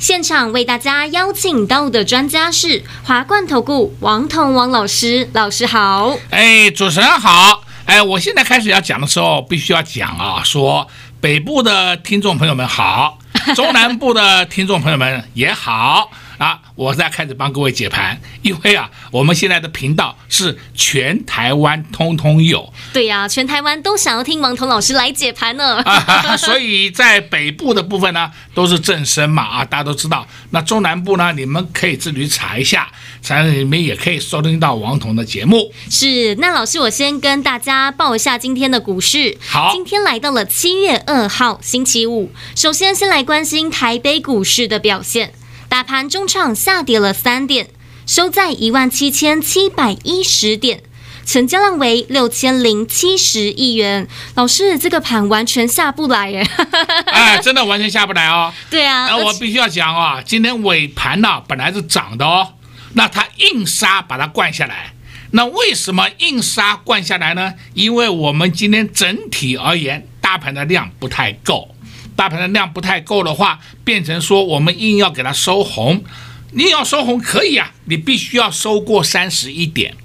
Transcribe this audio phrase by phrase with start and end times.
[0.00, 6.16] 现场为大家邀请到的专家是华冠投顾王彤王老师，老师好。
[6.30, 7.62] 哎，主持人好。
[7.84, 10.88] 哎，我现在开始要讲的时候，必须要讲啊，说
[11.20, 13.18] 北部的听众朋友们好，
[13.54, 16.10] 中南部的听众朋友们也好。
[16.40, 22.72] 啊，我在开始帮各位解盘，因为啊，我们现在的频道是全台湾通通有。
[22.94, 25.82] 对呀、啊，全台湾都想要听王彤老师来解盘呢。
[25.82, 30.26] 啊，所以在北部的部分呢，都是正声嘛，啊，大家都知道。
[30.48, 35.70] 那中南部呢，你们可以自己查一下，反正你们也可以收听到王彤的节目。
[35.90, 39.36] 是，那老师，我先跟大家报一下今天的股市。
[39.46, 45.34] 好，今天来到了七月二号星期五，首先先来关心台北股市的表现。
[45.70, 47.68] 大盘中场下跌了三点，
[48.04, 50.82] 收在一万七千七百一十点，
[51.24, 54.08] 成交量为六千零七十亿元。
[54.34, 56.44] 老师，这个盘完全下不来耶！
[57.06, 58.52] 哎，真的完全下不来哦。
[58.68, 62.54] 对啊，那我必须要讲啊，今天尾盘呢本来是涨的哦，
[62.94, 64.92] 那它硬杀把它灌下来。
[65.30, 67.54] 那为什么硬杀灌下来呢？
[67.74, 71.76] 因为我们今天整体而言，大盘的量不太够。
[72.20, 76.04] 大盘的量不太够的话，变成说我们硬要给它收红，
[76.52, 79.96] 你要收红可以啊，你必须要收过三十一点，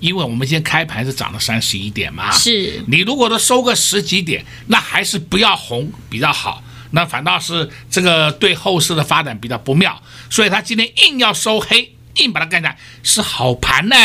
[0.00, 2.32] 因为我们今天开盘是涨了三十一点嘛。
[2.32, 10.02] 是你如果都收个十几点，那还是不要红比较好，那反倒是这个对后市的发展比较不妙。
[10.30, 13.96] 所以他今天硬要收黑，硬把它干下来是好盘呢。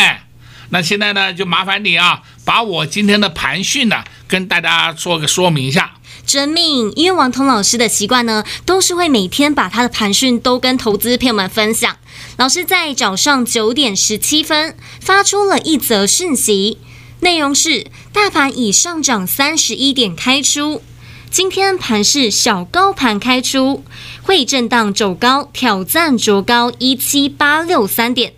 [0.68, 5.94] 那现在呢，就麻烦你啊，把我今天的盘讯呢，跟大家做个说明一下。
[6.26, 11.96] 遵命，因为王彤老师的习惯呢，都是会每天把他的盘讯都跟投资朋友们分享。
[12.36, 16.78] 老师在早上九点十七分发出了一则讯息，
[17.20, 20.82] 内容是：大盘已上涨三十一点开出，
[21.30, 23.84] 今天盘是小高盘开出，
[24.22, 28.32] 会震荡走高，挑战卓高一七八六三点。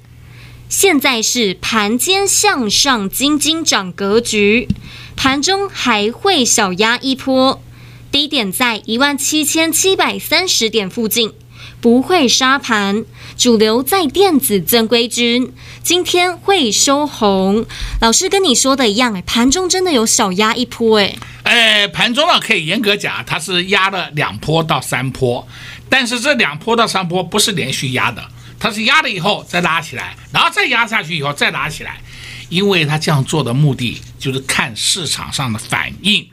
[0.68, 4.68] 现在是盘间向上金金涨格局，
[5.16, 7.62] 盘中还会小压一波。
[8.10, 11.32] 低点在一万七千七百三十点附近，
[11.80, 13.04] 不会杀盘。
[13.36, 15.52] 主流在电子正规军，
[15.82, 17.64] 今天会收红。
[18.00, 25.46] 老师跟你说的一样，哎，盘中真的有小压一波，哎，哎，盘中呢可以严格讲，它是压了两波到三波，
[25.88, 28.26] 但是这两波到三波不是连续压的，
[28.58, 32.00] 它是压了以后再拉起来，然后再压下去以后再拉起来，
[32.48, 36.26] 因为它这样做的目的就是看市场上的反应。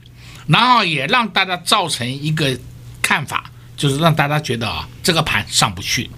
[0.48, 2.58] 然后也让大家造成一个
[3.02, 3.46] 看法，
[3.76, 6.10] 就是让大家觉得啊，这个盘上不去，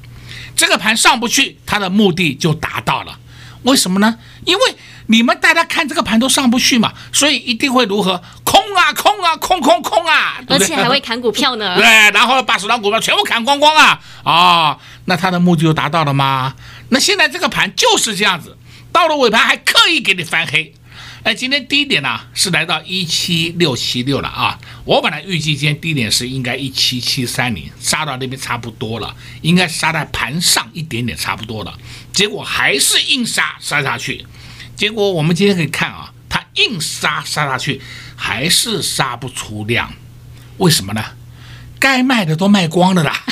[0.55, 3.17] 这个盘上不去，它的目的就达到了。
[3.63, 4.17] 为什么呢？
[4.45, 4.75] 因为
[5.07, 11.75] 你们大家看这个盘都上不去嘛，所以一定会如何空啊空啊空空空啊，而且还会砍股票呢。
[11.79, 16.55] 对，然后把手上股票全部砍光光啊啊、哦，那它的目的就达到了吗？
[16.89, 18.55] 那现在这个盘就是这样子，
[18.94, 20.73] 到了尾盘还刻意给你翻黑。
[21.27, 24.57] 哎，今天低点呢、啊、是来到一七六七六了啊！
[24.85, 31.77] 我本来预计今天低点是应该一七七三零，杀到那边差不多了，应该杀在盘上一点点差不多了，
[32.13, 34.25] 结果还是硬杀杀下去。
[34.73, 37.81] 结果我们今天可以看啊，它硬杀杀下去，
[38.15, 39.91] 还是杀不出量，
[40.59, 41.03] 为什么呢？
[41.77, 43.25] 该卖的都卖光了啦，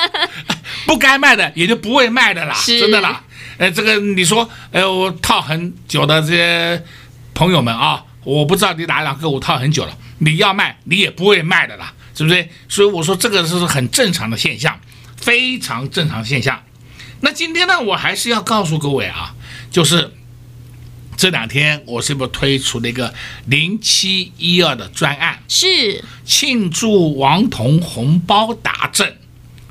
[0.88, 3.22] 不该卖的也就不会卖的啦，真的啦。
[3.58, 6.82] 哎，这个你说，哎，我套很久的这些。
[7.38, 12.48] 朋友们啊，我不知道你哪两个我套很久了，你要卖你也不会卖的啦，是不是？
[12.68, 14.76] 所以我说这个是很正常的现象，
[15.16, 16.60] 非常正常的现象。
[17.20, 19.36] 那今天呢，我还是要告诉各位啊，
[19.70, 20.12] 就是
[21.16, 23.14] 这两天我是不是推出了一个
[23.46, 25.40] 零七一二的专案？
[25.46, 29.16] 是庆祝王彤红包达阵，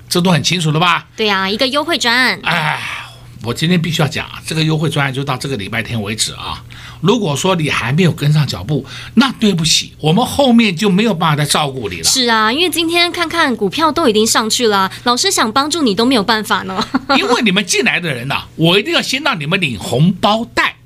[0.07, 1.09] 这都很清楚了吧？
[1.17, 2.39] 对啊，一个优惠专案。
[2.43, 3.03] 哎。
[3.43, 6.61] 我今天必须要讲啊，这个优惠专案就到这个礼拜天为止啊。
[7.01, 8.85] 如果说你还没有跟上脚步，
[9.15, 12.03] 那对不起，我们后面就没有办法再照顾你了。
[12.03, 16.85] 是啊，因为今天看看股票都已经上去了，老师想帮助你都没有办法呢。
[17.17, 20.77] 因为你们进来的人呐、啊，我一定要先让你们领红包袋，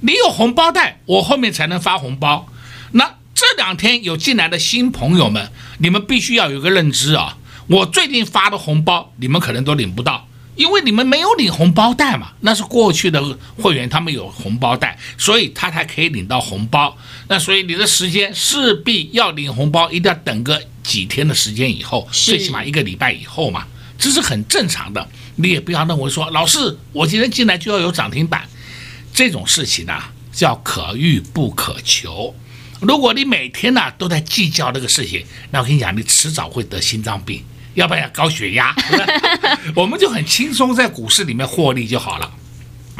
[0.00, 2.46] 你有红包袋，我后面才能发红包。
[2.92, 7.36] 那这两天有进来的新朋友们，你们必须要有个认知啊。
[7.66, 12.32] 我最近发的红包，你们可能都领不到，因为你们没有领红包袋嘛。
[12.40, 13.22] 那是过去的
[13.56, 16.96] 会员，他们有红包袋，所以他才可以领到红包。
[17.28, 23.66] 那所以你的时间势必要领红包，一定要等个几天的时间以后，最起码一个礼拜以后嘛，
[23.98, 25.08] 这是很正常的。
[25.36, 28.48] 你也不要认为说，老师，我今天进来就要有涨停板，
[29.12, 30.00] 这种事情呢，
[30.32, 32.34] 叫可遇不可求。
[32.80, 37.42] 如果你每天呢都在计较这个事情，那我跟你讲，你迟早会得心脏病。
[37.74, 38.74] 要不然要高血压，
[39.74, 42.30] 我们就很轻松在股市里面获利就好了，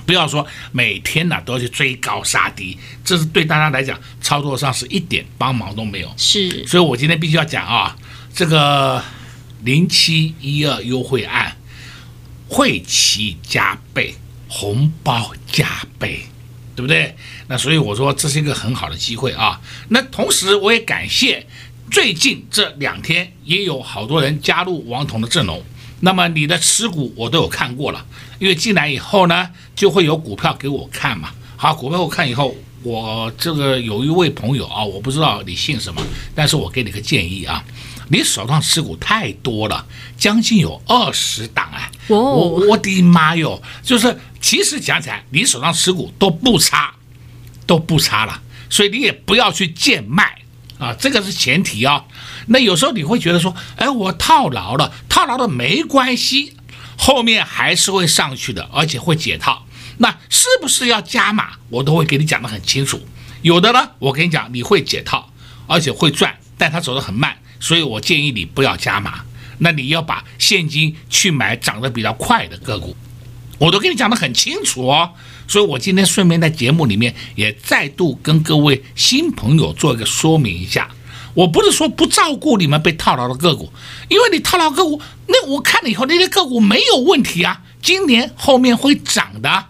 [0.05, 6.12] 不要说每天呢都要去追高杀低，这是对大家来讲操作上是一点帮忙都没有。
[6.17, 7.97] 是，所以我今天必须要讲啊，
[8.35, 9.03] 这个
[9.62, 11.56] 零七一二优惠案，
[12.49, 14.15] 会期加倍，
[14.49, 15.69] 红包加
[15.99, 16.27] 倍，
[16.75, 17.17] 对不对？
[17.47, 19.61] 那所以我说这是一个很好的机会啊。
[19.88, 21.47] 那同时我也感谢。
[21.90, 25.62] 最近这两天也有好多人加入王彤的阵容，
[26.00, 28.04] 那么你的持股我都有看过了，
[28.38, 31.31] 因为进来以后呢，就会有股票给我看嘛。
[31.56, 36.02] 好，股票我看以后，我这个有一位朋友啊，我不知道你姓什么，
[36.34, 37.64] 但是我给你个建议啊，
[38.08, 39.86] 你手上持股太多了，
[40.19, 46.92] 将近有二十档哎，我我的妈哟，就是其实讲起来，你手上持股都不差，
[47.66, 50.44] 都不差了，所以你也不要去贱卖。
[50.79, 52.05] 啊，这个是前提啊。
[52.47, 56.56] 那有时候你会觉得说，哎，我套牢了，套牢了没关系，
[56.97, 59.67] 后面还是会上去的，而且会解套。
[59.99, 61.53] 那是不是要加码？
[61.71, 63.06] 我都会给你讲得很清楚。
[63.43, 65.31] 有的呢，我跟你讲，你会解套，
[65.67, 69.20] 而且会赚，但它走得很慢，所以我建议你不要加码。
[69.59, 72.97] 那你要把现金去买涨得比较快的个股，
[73.59, 75.12] 我都跟你讲得很清楚哦。
[75.46, 80.88] 所以，我今天顺便在节目里面也再度跟各位新朋友做一个说明一下。
[81.35, 83.73] 我不是说不照顾你们被套牢的个股，
[84.08, 89.67] 因为你套牢个股，那我看了以后那些个股没有问题啊，今年后面会涨的。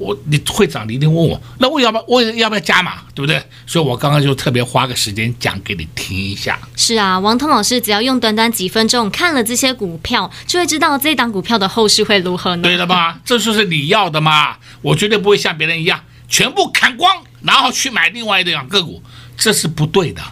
[0.00, 3.40] 我你会长，你一定问我，那我要不要我要不要加码，对不对？
[3.66, 6.58] 所以我刚刚就特别花个时间讲给你听一下。
[6.74, 12.62] 是啊，王通老师只要用短短几分钟看了这些股票，就会知道这档股票的后市会如何呢？
[12.62, 13.20] 对的吧？
[13.24, 14.56] 这就是你要的嘛？
[14.80, 19.02] 我绝对不会像别人一样全部砍光，然后去买另外一两个股，
[19.36, 20.22] 这是不对的。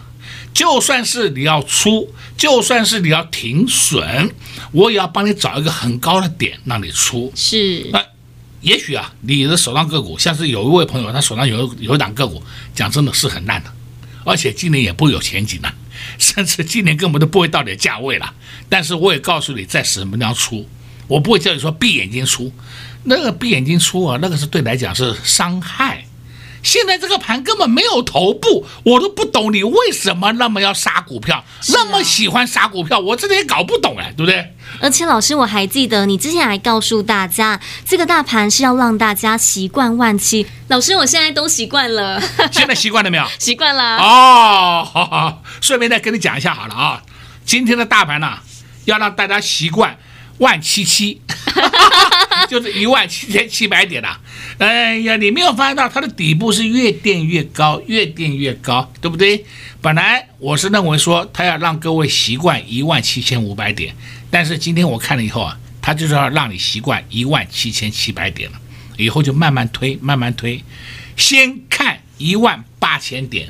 [0.51, 4.31] 就算是你要出，就算是你要停损，
[4.71, 7.31] 我也要帮你找一个很高的点让你出。
[7.35, 7.87] 是。
[8.61, 12.43] 也许啊，你的手上个股，像是有一位朋友，他手上有有一档个股，
[12.75, 13.71] 讲真的是很烂的，
[14.25, 15.73] 而且今年也不有前景了，
[16.19, 18.33] 甚至今年根本都不会到你的价位了。
[18.67, 20.67] 但是我也告诉你，在什么地方出，
[21.07, 22.51] 我不会叫你说闭眼睛出，
[23.03, 26.05] 那个闭眼睛出啊，那个是对来讲是伤害。
[26.63, 34.53] 现在这个盘根本没有头部，我都不懂你为什么那么要杀股票，啊、那么喜欢杀股票，我真的也搞不懂哎，对不对？
[34.81, 40.45] 而且老师，我还记得你之前还告诉大家，这个大盘是要让大家习惯万七。
[40.67, 42.21] 老师，我现在都习惯了。
[42.51, 43.25] 现在习惯了没有？
[43.39, 43.97] 习惯了。
[43.97, 47.01] 哦，好好，顺便再跟你讲一下好了啊，
[47.45, 48.43] 今天的大盘呢、啊，
[48.85, 49.97] 要让大家习惯
[50.37, 51.21] 万七七。
[52.49, 54.19] 就是一万七千七百点呐、啊，
[54.57, 59.45] 哎呀，你没有发现到它的底部是越垫越高，越垫越高，对不对？
[59.81, 63.95] 本来我是认为说它要让各位习惯一万七千五百点，
[64.31, 68.59] 但是今天我看了以后啊，它就是要让你习惯一万七千七百点了，
[68.97, 70.63] 以后就慢慢推，慢慢推，
[71.15, 73.49] 先看一万八千点，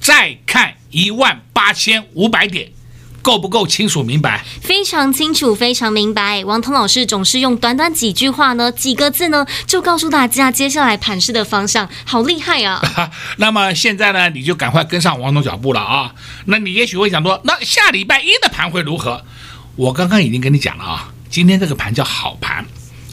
[0.00, 2.70] 再看一万八千五百点。
[3.24, 4.44] 够不够清楚明白？
[4.60, 6.44] 非常清楚，非常明白。
[6.44, 12.82] 王彤老师总是用短短几句话呢，几个字呢，就告诉大家接下来盘势的方向，好厉害啊！
[13.38, 16.14] 那么现在呢，你就赶快跟上王彤脚步了啊！
[16.44, 19.24] 那你也许会想说，那下礼拜一的盘会如何？
[19.76, 22.66] 我刚刚已经跟你讲了啊，今天这个盘叫好盘，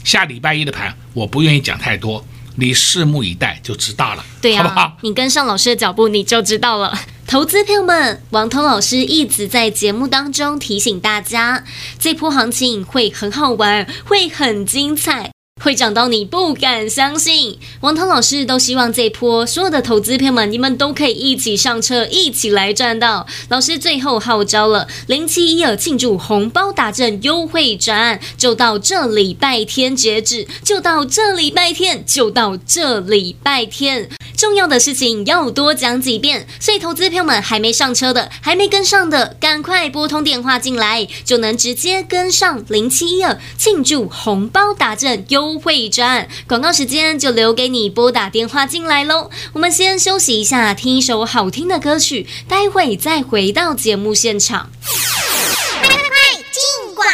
[0.04, 2.22] 下礼拜一的盘我不愿意讲太多，
[2.56, 4.96] 你拭目以待就知道了，对呀、啊，好不好？
[5.00, 6.98] 你跟上老师的脚步，你就知道了。
[7.26, 11.64] 投资朋友们，王通老师一直在节目当中提醒大家，
[11.98, 15.30] 这波行情会很好玩，会很精彩。
[15.62, 23.24] 会涨到你不敢相信，王涛老师都希望这一波所有的投资朋友们，你们都可以一起上车，一起来赚到。
[23.48, 34.08] 老师最后号召了零七一二庆祝红包大赠优惠专案，就到这礼拜天截止，就到这礼拜天，就到这礼拜天。
[34.36, 45.62] 重要的事情要多讲几遍，所以投资朋友们还没上车的，还没跟上的，赶快拨通电话进来，就能直接跟上零七一二庆祝红包大赠优。
[45.62, 49.30] 惠专广告时间就留给你拨打电话进来喽。
[49.52, 54.70] 我们先休息一下，听一首好听的歌曲，待会再回到节目现场。
[54.82, 57.06] 快快快进广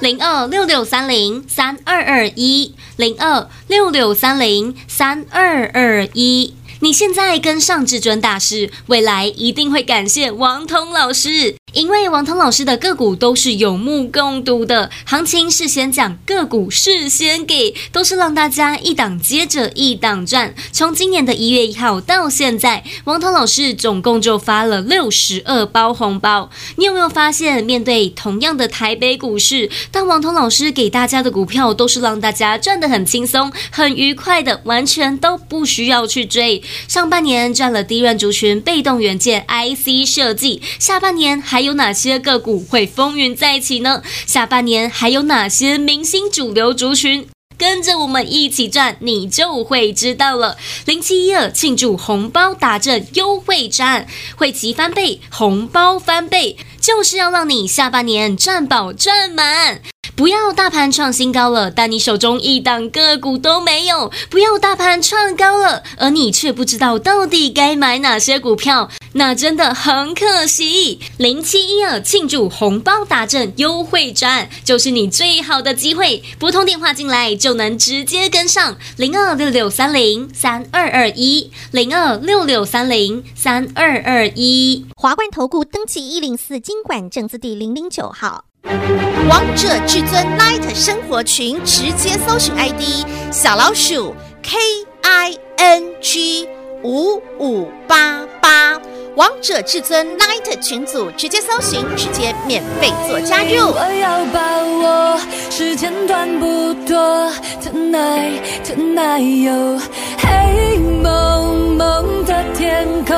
[0.00, 6.54] 零二六六三零三二二一零二六六三零三二二一。
[6.82, 11.54] 你现在跟上至尊大师，未来一定会感谢王彤老师。
[11.72, 20.52] 因为王彤老师的个股都是有目共睹的，行情事先讲，个股事先给，都是让大家一档接着一档赚。
[20.72, 26.50] 从今年的一月一号到现在，王彤老师总共就发了六十二包红包。
[26.76, 36.60] 你有没有发现，面对同样的台北股市，但王彤老师给大家的股票都是让大家赚得很轻松、很愉快的，完全都不需要去追。
[36.88, 41.60] 上半年赚了低润族群、被动元件、IC 设计，下半年还。
[41.60, 44.02] 有哪些个股会风云再起呢？
[44.24, 47.28] 下半年还有哪些明星主流族群？
[47.58, 50.56] 跟着我们一起赚，你就会知道了。
[50.86, 59.82] 零七一二庆祝红包大赠优惠战，会期翻倍，红包翻倍，就是要让你下半年赚饱赚满。
[60.20, 71.00] 不要大盘创新高了，但你手中一档个股都没有；不要大盘创高了，而你却不知道到底该买哪些股票，那真的很可惜。
[71.16, 76.22] 零七一二庆祝红包大阵优惠战，就是你最好的机会。
[76.38, 88.49] 拨通电话进来就能直接跟上零二六六三零三二二一零二六六三零三二二一华冠投顾登记一零四金管证字第零零九号。
[88.64, 94.58] 王者至尊 Light 生活群，直接搜寻 ID 小老鼠 K
[95.02, 96.46] I N G
[96.82, 98.78] 五五八八。
[99.16, 103.72] 王者至尊 Light 群组，直接搜寻，直接免费做加入。
[103.72, 105.18] 我要把握
[105.50, 109.80] 时间短不多，Tonight Tonight 哟，
[110.18, 113.16] 黑蒙蒙的天空，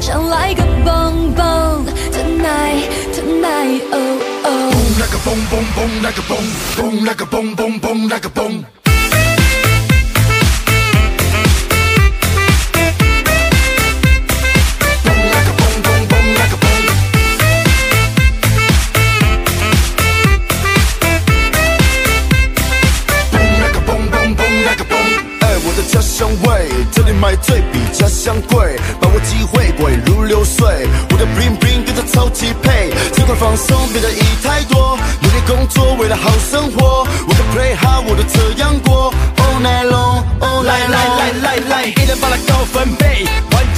[0.00, 1.81] 想来个蹦蹦
[2.42, 3.96] ，Tonight Tonight 哦。
[4.98, 6.38] 那个蹦蹦蹦，那个蹦
[6.76, 8.64] 蹦，那个蹦蹦蹦，那个蹦。
[8.81, 8.81] 这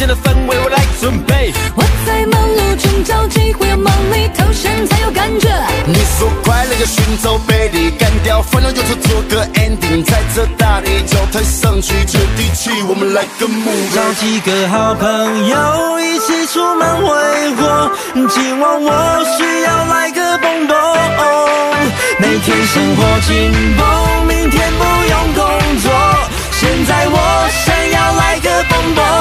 [0.06, 1.52] 的氛围我来准备。
[1.75, 5.49] 我在忙碌中找机会，要忙里偷闲才有感觉。
[5.87, 13.94] 你说快乐要寻找背地，干掉烦恼，就做做个 ending，在这大地脚踏上去接地气，我们来个 move。
[13.94, 17.90] 找几个好朋友一起出门挥霍，
[18.28, 20.76] 今晚我需要来个蹦蹦。
[22.18, 25.42] 每天生活紧绷，明天不用工
[25.82, 25.90] 作，
[26.52, 27.16] 现在我
[27.64, 29.13] 想要来个蹦蹦。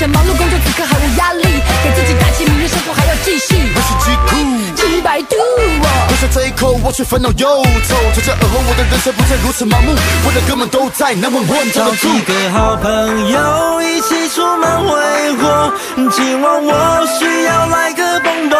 [0.00, 1.44] 去，放下忙碌工作，此刻毫无压力，
[1.84, 3.70] 给自己打气，明日生活还要继续。
[3.74, 4.32] 我是极酷，
[4.74, 5.36] 极百度。
[6.08, 7.94] 喝下这一口，我却烦恼忧愁。
[8.14, 14.96] 从今而后，我的人生不再如此麻木，我的哥们都在那稳稳找几个好朋友一起出门挥
[15.36, 15.72] 霍，
[16.12, 18.56] 今晚我需要来个蹦蹦。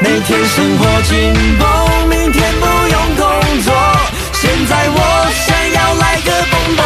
[0.00, 3.26] 每天生活紧绷，明天不用工
[3.62, 3.74] 作。
[4.32, 4.98] 现在我
[5.44, 6.80] 想要来个蹦蹦。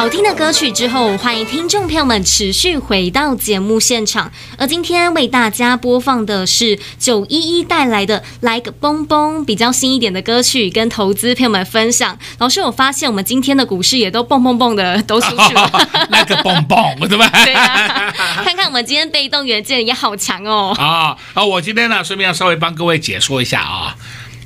[0.00, 4.32] 好听的歌曲之后，欢迎听众朋友们持续回到节目现场。
[4.56, 12.18] 而今天为大家播放的是九一一带来的《来个蹦蹦》，比较新一点的歌曲，跟投资朋友们分享。
[12.38, 15.70] 老师，我发现我们今天的股市也都蹦蹦蹦的都出去了，
[16.08, 17.30] 来个蹦蹦，对吧？
[17.44, 18.10] 对啊，
[18.42, 20.74] 看看我们今天被动元件也好强哦。
[20.78, 21.44] 啊啊！
[21.44, 23.94] 我今天呢，顺便要稍微帮各位解说一下啊，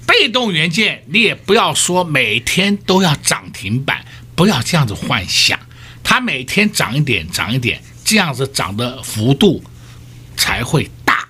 [0.04, 4.04] 被动元件你也不要说每天都要涨停板。
[4.34, 5.58] 不要这样子幻想，
[6.02, 9.62] 它每天涨一点，涨一点，这样子涨的幅度
[10.36, 11.28] 才会大，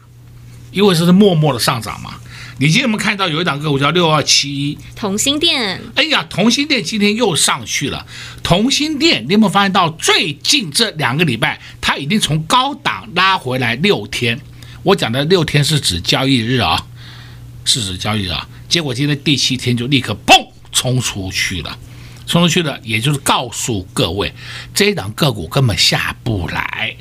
[0.71, 2.15] 因为这是默默的上涨嘛。
[2.59, 5.81] 你今天有没有看到有一档个股叫六二七一同心店？
[5.97, 8.07] 哎呀，同心店今天又上去了。
[8.45, 14.41] 同心店，你有没有发现到最近这两个礼拜，它已经从高档拉回来六天？
[14.85, 16.87] 我讲的六天是指交易日啊，
[17.65, 18.49] 是指交易日啊。
[18.69, 21.77] 结果今天第七天就立刻嘣冲出去了。
[22.27, 24.33] 冲出去的，也就是告诉各位，
[24.75, 26.97] 这一档个股根本下不来。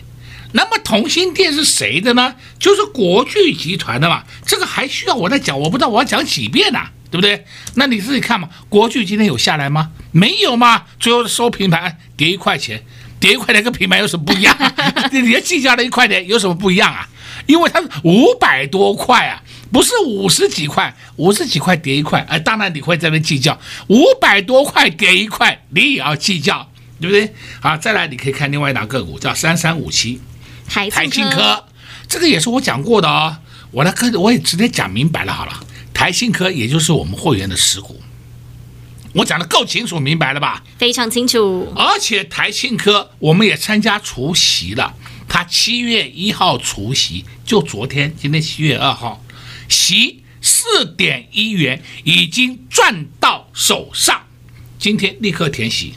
[0.56, 2.36] 那么同心电是谁的呢？
[2.60, 4.24] 就是国巨集团的嘛。
[4.46, 5.60] 这个还需要我再讲？
[5.60, 7.46] 我不知道我要讲几遍呢、啊，对不对？
[7.74, 8.48] 那你自己看嘛。
[8.70, 9.90] 国巨今天有下来吗？
[10.12, 10.84] 没有嘛。
[11.00, 12.84] 最后收平盘，跌一块钱，
[13.20, 14.56] 跌一块钱跟平盘有什么不一样？
[15.12, 17.10] 你要计较的一块钱有什么不一样啊？
[17.48, 19.42] 因为它五百多块啊。
[19.74, 26.70] 不是五十几块，五十几块跌一块，哎，当然你会在那计较，五百多块跌一块，你也要计较，
[27.02, 27.34] 对不对？
[27.60, 30.22] 好，再来你可以看另外一档个股，叫三三五七，
[30.70, 31.66] 台台庆科，
[32.08, 33.36] 这个也是我讲过的哦，
[33.72, 35.60] 我来跟我也直接讲明白了好了，
[35.92, 38.00] 台庆科也就是我们会员的持股，
[39.14, 40.64] 我讲的够清楚明白了吧？
[40.78, 44.94] 非常清楚，而且台庆科我们也参加除息了，
[45.28, 49.20] 他七月一号除息，就昨天，今天七月二号。
[49.70, 54.24] 息四点一元已经赚到手上，
[54.78, 55.94] 今天立刻填息，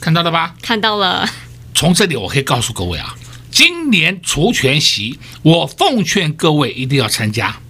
[0.00, 0.54] 看到了吧？
[0.60, 1.28] 看到了。
[1.74, 3.16] 从这里我可以告诉各位啊，
[3.50, 7.60] 今年除权席，我奉劝各位一定要参加，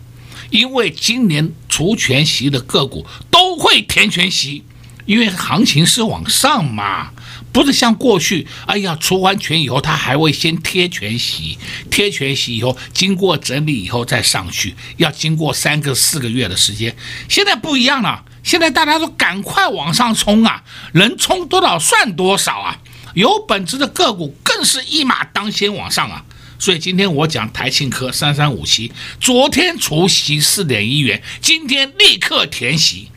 [0.51, 4.65] 因为今年除权席的个股都会填全席，
[5.07, 7.13] 因为行情是往上嘛。
[7.55, 11.57] 不是像过去，哎呀，除完权以后，他还会先贴权息，
[11.89, 16.97] 贴权息以后，经过整理以后再上去，要经过三个四个月的时间。
[17.29, 20.65] 现在不一样了，现在大家都赶快往上冲啊，
[20.95, 22.77] 能冲多少算多少啊！
[23.15, 26.25] 有本质的个股更是一马当先往上啊！
[26.59, 28.91] 所以今天我讲台庆科三三五七，
[29.21, 33.11] 昨天除息四点一元，今天立刻填息。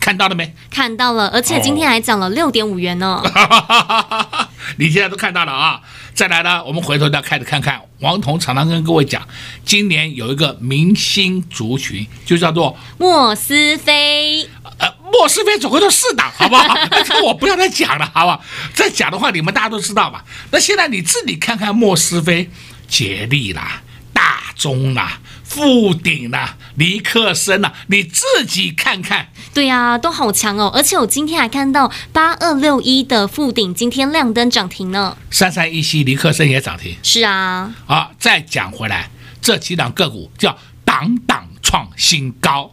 [0.00, 0.54] 看到了没？
[0.70, 3.20] 看到了，而且今天还涨了六点五元呢。
[3.24, 5.80] 哦、 你现在都看到了啊！
[6.14, 7.80] 再来呢，我们回头再开始看看。
[8.00, 9.26] 王彤常常跟各位讲，
[9.64, 14.48] 今年有一个明星族群，就叫做莫斯菲。
[14.78, 16.74] 呃，莫斯菲总共就四档，好不好？
[16.90, 18.42] 那我不要再讲了，好不好？
[18.72, 20.24] 再讲的话，你们大家都知道吧？
[20.52, 22.48] 那现在你自己看看莫斯菲、
[22.86, 23.82] 捷利啦、
[24.12, 25.18] 大中啦。
[25.48, 29.28] 富鼎呐，尼克森呐，你自己看看。
[29.54, 30.70] 对呀、啊，都好强哦！
[30.74, 35.16] 而且我今天还看到八二六一的富鼎今天亮灯涨停呢。
[35.30, 36.94] 三三一七尼克森也涨停。
[37.02, 37.74] 是啊。
[37.86, 42.72] 好，再讲回来，这几档个股叫档档创新高。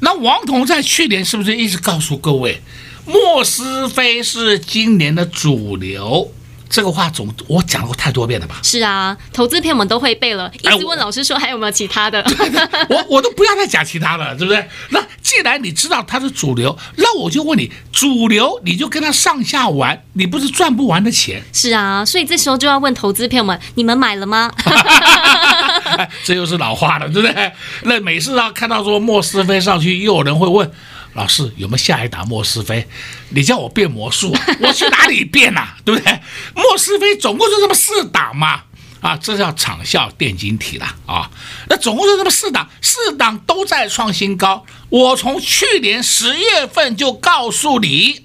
[0.00, 2.62] 那王彤在去年是不是一直告诉各位，
[3.06, 6.32] 莫斯菲是今年的主流？
[6.74, 8.56] 这个话总我讲过太多遍了吧？
[8.64, 12.20] 是啊，投资片我们都会背了，一直问老师说还有没有其他的。
[12.22, 14.68] 哎、我我都不要再讲其他的，对不对？
[14.90, 21.40] 那既然你知道它是主流，那我就问你，主流你就跟它上下玩，你不是赚不完的钱？
[21.52, 24.50] 是啊，所以这时候就要问投资片们，你们买了吗？
[26.24, 27.52] 这又是老话了，对不对？
[27.82, 30.68] 那每次啊看到说莫斯飞上去，又有人会问。
[31.14, 32.86] 老师有没有下一档莫斯菲？
[33.30, 35.76] 你叫我变魔术， 我去哪里变啊？
[35.84, 36.20] 对不对？
[36.54, 38.62] 莫斯菲总共就这么四档嘛，
[39.00, 41.30] 啊，这叫长效电晶体了啊。
[41.68, 44.66] 那总共就这么四档，四档都在创新高。
[44.90, 48.22] 我从去年十月份就告诉你，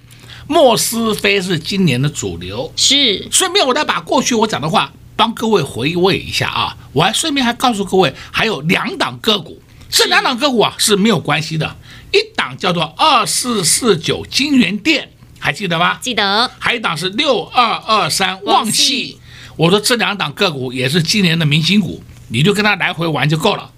[0.48, 2.74] 莫斯菲是今年的主流。
[2.76, 6.78] 是，顺便我再把过去我讲的话帮各位回味一下啊。
[6.94, 11.76] 我还顺便还告诉各位，还有两档个股，这两档个股啊是没有关系的。
[12.12, 15.98] 一档叫做二四四九金源店，还记得吗？
[16.02, 16.50] 记得。
[16.60, 19.20] 还有一档是六二二三旺气。
[19.56, 23.72] 我说这两档个股也是今年的明星股，你就跟他来回玩就够了。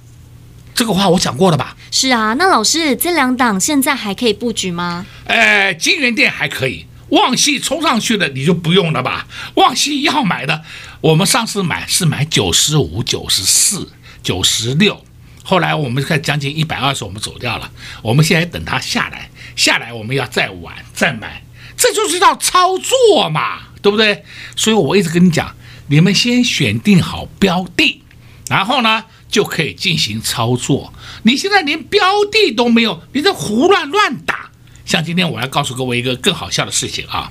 [0.73, 1.75] 这个话我讲过了吧？
[1.91, 5.05] 是啊，那老师这两档现在还可以布局吗？
[5.25, 9.27] 呃，金源店还可以，旺矽冲上去了你就不用了吧？
[9.55, 10.63] 旺矽要买的，
[11.01, 13.91] 我们上次买是买九十五、九十四、
[14.23, 15.03] 九十六。
[15.51, 17.69] 后来我们看将近一百二十，我们走掉了。
[18.01, 21.43] 我们现在等它下来，下来我们要再玩再买，
[21.75, 24.23] 这就是叫操作嘛，对不对？
[24.55, 25.53] 所以我一直跟你讲，
[25.87, 28.01] 你们先选定好标的，
[28.47, 30.93] 然后呢就可以进行操作。
[31.23, 34.51] 你现在连标的都没有，你在胡乱乱打。
[34.85, 37.29] 像今天我要告诉各位一个更好笑的事情啊，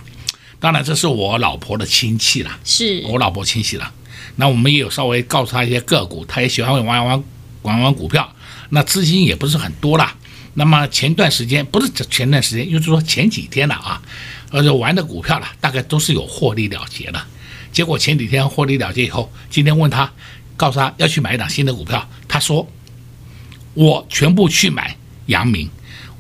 [0.58, 3.90] 当然这是我老婆的亲戚了，是我老婆亲戚了。
[4.36, 7.24] 那我们也有稍微告诉他一些个股，他也喜欢玩玩
[7.62, 8.34] 玩玩股票，
[8.70, 10.14] 那资金也不是很多了。
[10.54, 14.02] 那么前段时间不是前段时间，就是说前几天了啊，
[14.50, 17.22] 而且玩的股票了，大概都是有获利了结的。
[17.72, 20.10] 结果前几天获利了结以后，今天问他，
[20.56, 22.66] 告诉他要去买一档新的股票，他说
[23.74, 24.96] 我全部去买
[25.26, 25.70] 阳明，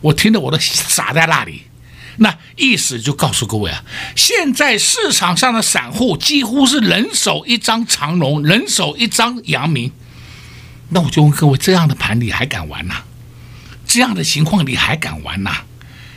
[0.00, 1.62] 我听得我都傻在那里。
[2.18, 3.82] 那意思就告诉各位啊，
[4.14, 9.90] 现在市场上的散户几乎是人手一张长龙，人手一张阳明。
[10.90, 12.96] 那我就问各位，这样的盘你还敢玩呐？
[13.86, 15.62] 这样的情况你还敢玩呐？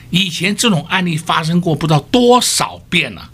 [0.09, 3.29] 以前这种案例发生过不知道多少遍了。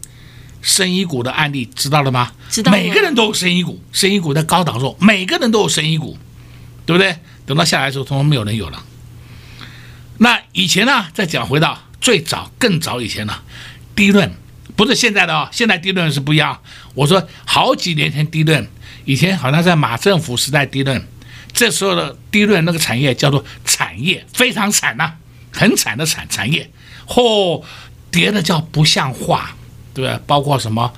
[0.61, 2.33] 生一股的案例知道了吗？
[2.49, 2.71] 知道。
[2.71, 6.17] 每个人都有生一股，生一股在高档的时候，每个人都有生一股，
[6.85, 7.17] 对不对？
[7.45, 8.83] 等到下来的时候，通通没有人有了。
[10.17, 11.07] 那以前呢？
[11.13, 13.33] 再讲回到最早、更早以前呢，
[13.95, 14.33] 低论
[14.75, 16.61] 不是现在的哦，现在低论是不一样。
[16.93, 18.67] 我说好几年前低论，
[19.05, 21.07] 以前好像在马政府时代低润。
[21.51, 25.13] 这时候的低润那个产业叫做产业，非常惨呐、
[25.51, 26.69] 很惨的产产业，
[27.07, 27.63] 嚯，
[28.11, 29.55] 跌的叫不像话，
[29.93, 30.19] 对吧？
[30.25, 30.93] 包括什么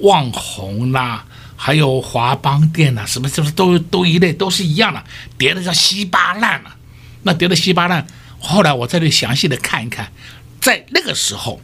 [0.00, 1.24] 旺宏啦，
[1.56, 5.02] 还有华邦电呐，什么什么都都一类，都是一样的，
[5.36, 6.76] 跌的叫稀巴烂了。
[7.24, 8.06] 那跌的稀巴烂，
[8.38, 10.12] 后来我再去详细的看一看，
[10.60, 11.60] 在那个时候，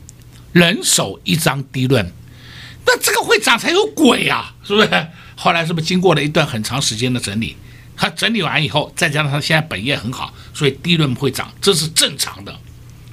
[0.52, 2.10] 人手一张低润，
[2.86, 5.06] 那这个会涨才有鬼啊，是不是？
[5.36, 7.56] 后来是不是经过了一段很长时间的整理？
[7.96, 12.54] 它整理完以后，再加上它现在本业很好，所以低润会涨，这是正常的，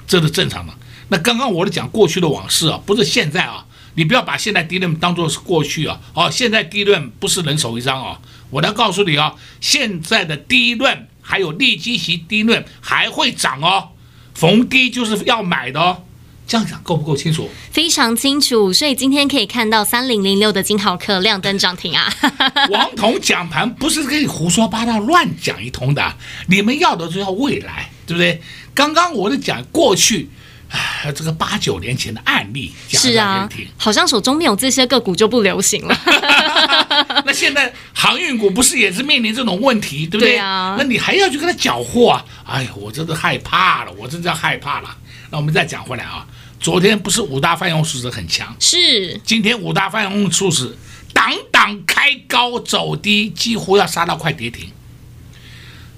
[0.06, 0.72] 这是正常的。
[1.08, 3.64] 那刚刚我的讲过去的往事啊，不是现在啊，
[3.94, 6.00] 你不要把现在低润当做是过去啊。
[6.14, 8.18] 哦，现在低润不是人手一张啊，
[8.50, 13.90] 我来告诉你啊，现在的低润还有利基型低润还会涨哦，
[14.34, 16.02] 逢低就是要买的哦。
[16.46, 17.48] 这样讲够不够清楚？
[17.70, 22.12] 非常清楚，所以今天可以看到三零零六的金豪科亮灯涨停啊！
[22.70, 26.14] 王彤讲盘不是可以胡说八道乱讲一通的，
[26.48, 28.42] 你们要的就要未来，对不对？
[28.74, 30.28] 刚刚我的讲过去，
[30.70, 35.98] 啊，这个八九年前的案例讲是啊，好像手中没有这些个股就不流行了。
[37.24, 40.32] 那现在航运股不是也是面临这种问题，对不对？
[40.32, 42.24] 对啊，那你还要去跟他搅和啊？
[42.44, 44.96] 哎呀，我真的害怕了，我真的害怕了。
[45.32, 46.26] 那我们再讲回来啊。
[46.60, 50.76] 昨天不是五大泛用数值很强，是今天五大泛用数值
[51.12, 54.70] 档档开高走低，几乎要杀到快跌停。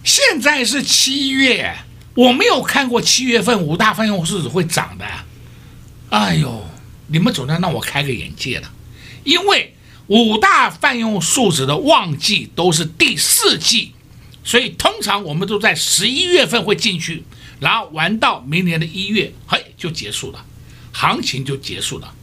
[0.03, 1.77] 现在是七月，
[2.15, 5.05] 我没有看过七月份五大泛用数值会涨的。
[6.09, 6.67] 哎呦，
[7.09, 8.71] 你们总算让我开个眼界了，
[9.25, 9.75] 因为
[10.07, 13.93] 五大泛用数值的旺季都是第四季，
[14.45, 17.25] 所以通常我们都在十一月份会进去，
[17.65, 20.45] 然后玩到明年的一月，嘿，就结束了。
[20.93, 22.15] 行情就结束了，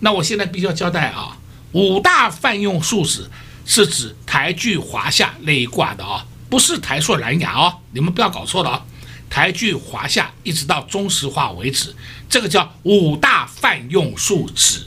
[0.00, 1.36] 那我现在必须要交代啊，
[1.72, 3.28] 五大泛用数值
[3.66, 8.84] 是指台聚、华夏那一挂的啊，不是台硕、蓝牙哦，你们不要搞错了啊，
[9.28, 11.94] 台聚、华夏一直到中石化为止，
[12.30, 14.80] 这个叫五大泛用数值。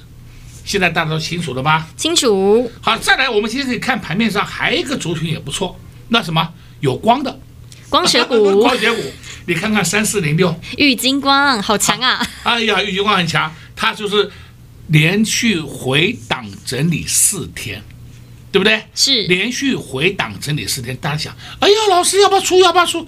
[0.66, 1.88] 现在大家都清楚了吗？
[1.96, 2.70] 清楚。
[2.82, 7.40] 好，再来，我们其实可以看盘面上还有一个族群也不错，那什么有光的
[7.90, 9.02] 光学股，光学股。
[9.50, 12.24] 你看看三四零六，玉金光好强啊！
[12.44, 14.32] 哎呀，玉金光很强，它就是
[14.90, 17.84] 连续回档整理四天，
[18.52, 18.84] 对不对？
[18.94, 20.96] 是连续回档整理四天。
[20.98, 22.60] 大家想，哎呀，老师要不要出？
[22.60, 23.08] 要不要出？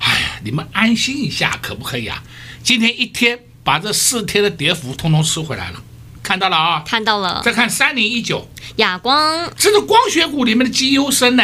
[0.00, 2.22] 哎呀，你们安心一下，可不可以啊？
[2.62, 5.82] 今天一天把这四天的跌幅通通吃回来了，
[6.22, 6.82] 看到了啊？
[6.86, 7.40] 看到了。
[7.42, 8.46] 再看三零一九，
[8.76, 11.42] 亚光，这是光学股里面的绩优生呢。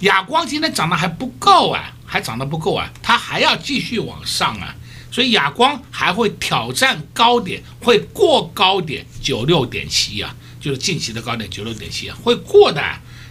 [0.00, 1.94] 亚光今天涨得还不够啊。
[2.10, 4.74] 还涨得不够啊，它还要继续往上啊，
[5.12, 12.82] 所以亚光还会挑战高点，会过高点九六点七啊，就是近期的高点九六点七啊，会过的。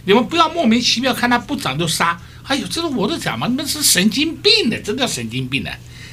[0.06, 5.70] 你们不要莫名其妙看它不涨就杀，哎呦，这是我的讲嘛，你们是神经病的，真的神经病的。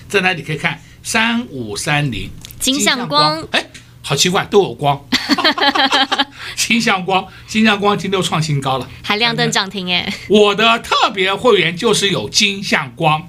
[0.10, 0.82] 在那里可以看？
[1.01, 3.65] 三五三零金相光，哎，
[4.07, 5.05] 好奇怪，都有光。
[6.55, 10.13] 金像光，金像光今天又创新高了，还亮灯涨停哎！
[10.29, 13.27] 我的特别会员就是有金像光，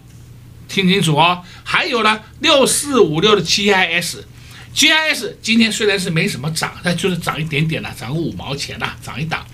[0.68, 1.42] 听清楚哦。
[1.64, 9.44] 还有呢，六四五六的 GIS，GIS 今天虽然是没什么涨，但就是涨一点点了，涨个五毛钱了，涨一档。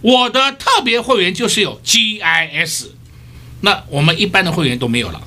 [0.00, 2.86] 我的特别会员就是有 GIS，
[3.60, 5.20] 那我们一般的会员都没有了。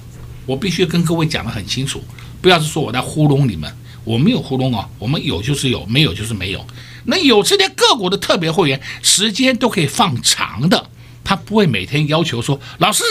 [0.47, 2.03] 我必须跟各位讲得很清楚，
[2.41, 3.71] 不要是说我在糊弄你们。
[4.03, 6.65] 我没有糊弄啊，我们有就是有，没有就是没有。
[7.05, 10.89] 那有这些个股的特别会员，时间都可以放长的，
[11.23, 13.03] 他不会每天要求说老师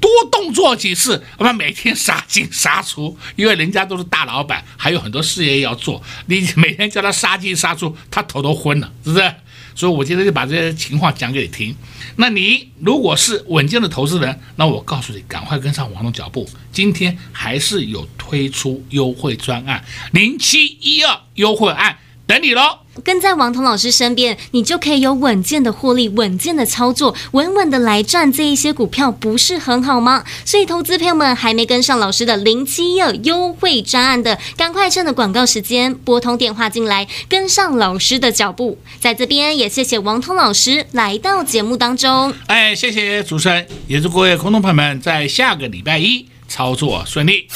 [0.00, 9.34] 多动作几次，我们每天杀进杀出，因为人家都是大老板，还有很多事业要做，你每天叫他杀进杀出，他头都昏了，是不是？
[9.74, 11.74] 所以我今天就把这些情况讲给你听。
[12.16, 21.96] 那你如果是稳健的投资人，那我告诉你，赶快跟上王总脚步，今天还是有推出优惠专案，零七一二优惠案。
[22.26, 22.78] 等你喽！
[23.04, 30.24] 跟在王彤老师身边，你就可以有稳健的获利、稳健的操作，稳稳的来赚这一些股票，不是很好吗？
[30.44, 38.78] 所以，投资朋友们还没跟上老师的零七二优惠专案的，赶快趁着广告时间拨通电话进来，跟上老师的脚步。
[39.00, 42.32] 在这边也谢谢王彤老师来到节目当中。
[42.46, 47.48] 哎，谢谢主持人，也祝各位空众朋友们在下个礼拜一操作顺利。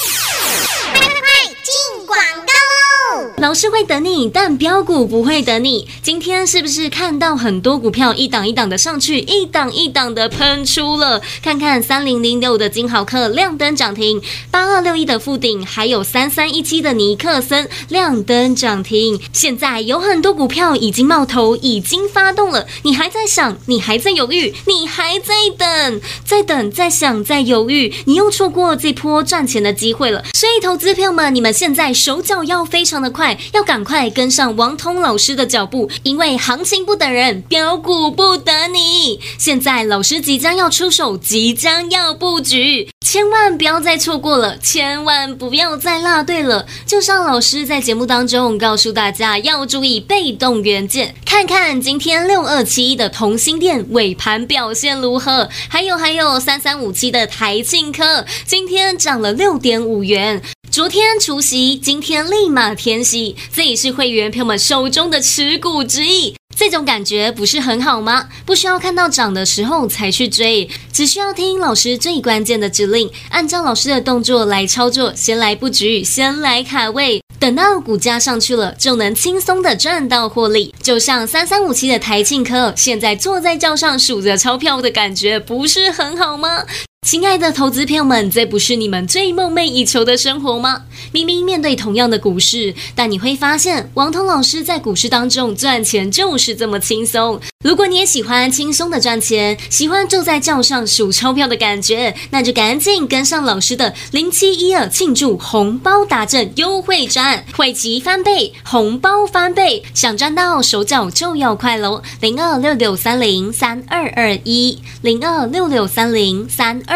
[3.39, 5.87] 老师会等你，但标股不会等你。
[6.03, 11.21] 今天是不是看到很多股票一档一档的上去，一档一档的喷出了？
[11.43, 19.21] 看看三零零六的金豪克亮灯涨停，八二六一的富鼎，还有三三一七的尼克森亮灯涨停。
[19.35, 22.67] 现在有很多股票已经冒头，已经发动了。
[22.85, 30.25] 你还在想，你还在犹豫，你还在等，在等，在想，在犹豫，你又错过这波赚钱的机会了。
[30.33, 33.26] 所以，投资票们，你们现在手脚要非常的快。
[33.53, 39.19] 要赶快跟上王通老师的脚步，因为行情不等人，飙股不等你。
[39.39, 46.67] 现在老师即将要出手，即将要布局，千万不要再错过了，千万不要再落队了。
[46.85, 51.15] 就像老师在节目当中告诉大家，要注意被动元件。
[51.25, 55.49] 看看今天六二七一的同心电尾盘表现如何？
[55.69, 60.43] 还有还有三三五七的台庆科，今天涨了六点五元。
[60.77, 66.35] 昨天除夕，今天立马填息，这也是会员朋友们手中的持股之意。
[66.55, 68.29] 这种感觉不是很好吗？
[68.45, 80.75] 不需要看到涨的时候才去追，只需要听老师最关键的指令，按照老师的动作来操作，先来布局，先来卡位，等到股价上去了，就能轻松的赚到获利。
[80.83, 86.67] 就像三三五七的台庆科，现在坐在轿上数着钞票的感觉，不是很好吗？
[87.07, 90.83] 亲爱的投资朋友们，这不是你们最梦寐以求的生活吗？
[91.13, 97.41] 明明面对同样的股市，但你会发现，王彤老师在股市当中赚钱就是这么轻松。
[97.63, 112.03] 如果你也喜欢轻松的赚钱，喜欢坐在轿上数钞票的感觉，那就赶紧跟上老师的零七一二庆祝红包达阵优惠专案，会期翻倍，红包翻倍，想赚到手脚就要快喽！
[112.21, 116.96] 零二六六三零三二二一，零二六六三零三二